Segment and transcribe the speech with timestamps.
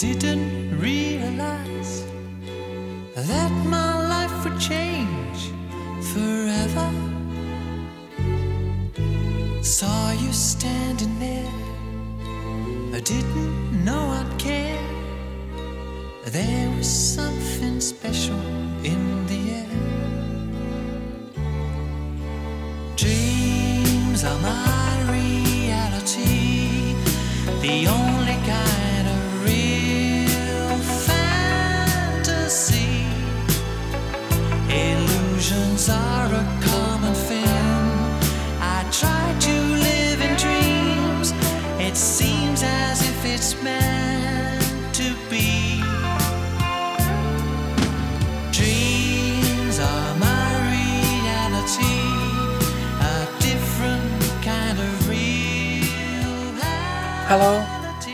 [0.00, 2.06] Didn't realize
[3.14, 5.52] that my life would change
[6.14, 6.90] forever.
[9.62, 11.52] Saw you standing there.
[12.94, 14.82] I didn't know I'd care.
[16.24, 18.40] There was something special
[18.82, 19.76] in the air.
[22.96, 24.69] Dreams are my
[57.30, 57.62] Hello，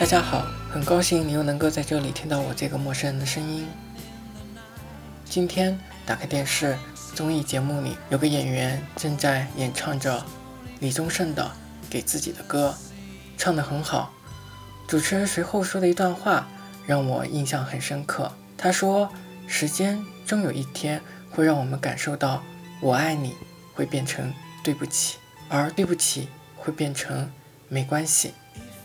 [0.00, 3.68] 大家好，很高兴你又能够在这里听到我这个陌生人的声音。
[5.26, 6.78] 今天打开电视，
[7.14, 10.24] 综艺节目里有个演员正在演唱着
[10.80, 11.44] 李宗盛的
[11.90, 12.74] 《给自己的歌》，
[13.36, 14.14] 唱得很好。
[14.88, 16.48] 主持人随后说的一段话
[16.86, 18.32] 让我印象很深刻。
[18.56, 19.10] 他说
[19.46, 22.42] ：“时间终有一天会让我们感受到
[22.80, 23.34] 我爱你
[23.74, 24.32] 会变成
[24.64, 25.18] 对不起，
[25.50, 27.30] 而对不起会变成
[27.68, 28.32] 没关系。”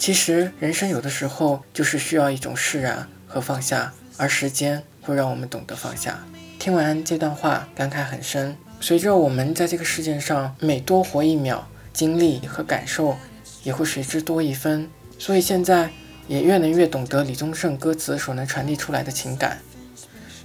[0.00, 6.24] 其实人生有的时候就是需要一种释然和放下，而时间会让我们懂得放下。
[6.58, 8.56] 听完这段话，感慨很深。
[8.80, 13.18] 随着我们在这个世界上每多活一秒，经历和感受
[13.62, 14.88] 也会随之多一分。
[15.18, 15.90] 所以现在
[16.26, 19.58] 也越能越懂得李宗盛歌词所能传递出来的情感。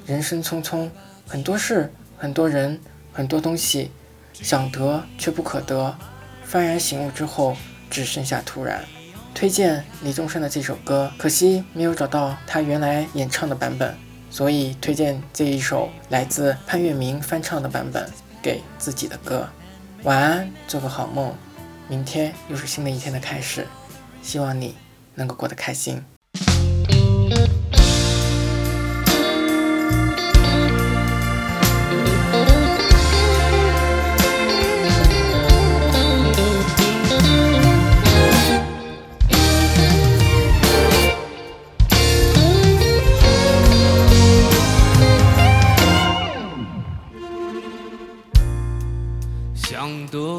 [0.05, 0.89] 人生匆匆，
[1.25, 2.77] 很多事，很多人，
[3.13, 3.89] 很多东西，
[4.33, 5.95] 想得却不可得。
[6.45, 7.55] 幡然醒悟之后，
[7.89, 8.83] 只剩下突然。
[9.35, 13.93] 推荐李宗盛的这首歌，可惜没有找到他原来演唱的版本，
[14.29, 18.09] 所以推荐这一首来自潘粤明翻唱的版本
[18.41, 19.45] 给自己的歌。
[20.03, 21.35] 晚安，做个好梦，
[21.89, 23.67] 明天又是新的一天的开始，
[24.21, 24.73] 希望你
[25.15, 26.01] 能够过得开心。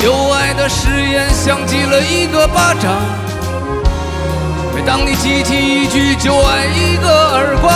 [0.00, 2.90] 旧爱的誓言像记了一个巴掌，
[4.74, 7.70] 每当你记起一句就爱，一个耳光，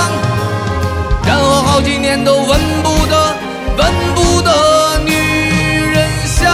[1.27, 3.37] 然后好几年都闻不得、
[3.77, 6.51] 闻不得女人香。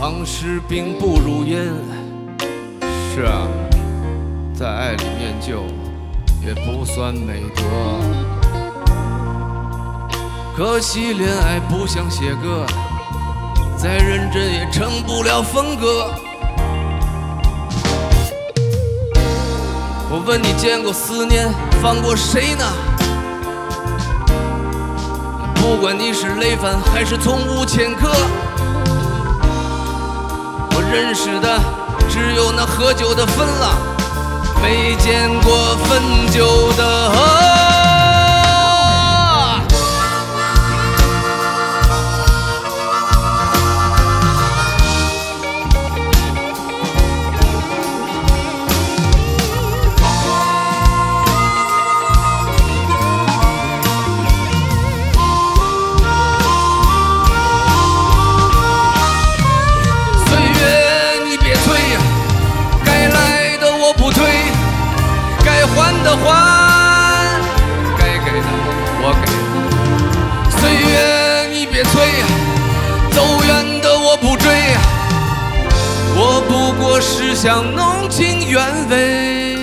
[0.00, 1.66] 往事并不如烟，
[3.14, 3.46] 是啊，
[4.54, 5.64] 在爱里念旧
[6.42, 8.37] 也不算美德。
[10.58, 12.66] 可惜恋爱不像写歌，
[13.76, 16.10] 再认真也成不了风格。
[20.10, 21.48] 我问你见过思念
[21.80, 22.64] 放过谁呢？
[25.54, 28.10] 不管你是累犯还是从无前科，
[30.72, 31.56] 我认识的
[32.10, 33.76] 只有那喝酒的分了，
[34.60, 36.02] 没见过分
[36.32, 37.10] 酒的
[73.18, 74.48] 走远的我不追，
[76.14, 79.58] 我不过是想弄清原委。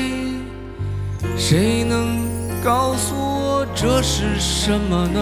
[1.38, 2.20] 谁能
[2.62, 5.22] 告诉我这是什么呢？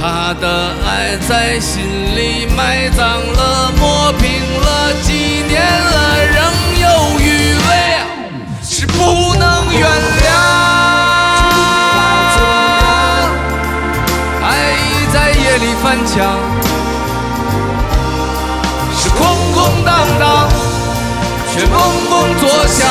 [0.00, 1.82] 他的爱在心
[2.16, 5.12] 里埋葬了，磨平了，几
[5.46, 6.40] 年了，仍
[6.80, 7.68] 有余味，
[8.62, 9.86] 是不能原
[10.22, 10.30] 谅。
[14.42, 16.40] 爱已在夜里翻墙，
[19.62, 20.48] 空荡荡，
[21.54, 21.70] 却嗡
[22.10, 22.84] 嗡作响。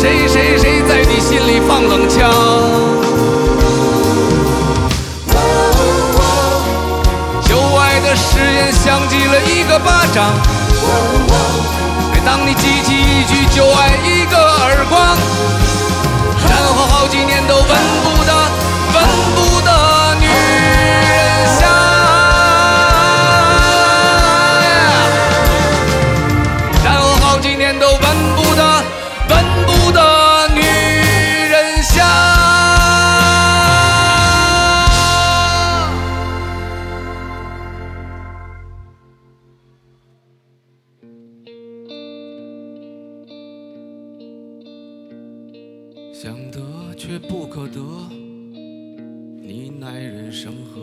[0.00, 2.30] 谁谁谁在你心里放冷枪？
[7.42, 10.32] 旧爱的誓言像极了一个巴掌，
[12.12, 15.18] 每当你记起一句就爱，一个耳光，
[16.48, 17.66] 然后好几年都闻
[18.04, 18.11] 不
[46.22, 47.80] 想得却不可得，
[49.42, 50.80] 你奈人生何？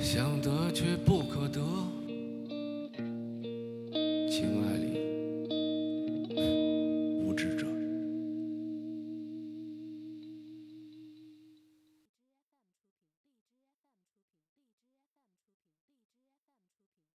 [0.00, 1.60] 想得却不可得，